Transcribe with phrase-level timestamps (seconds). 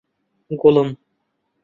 [0.59, 0.89] گوڵم!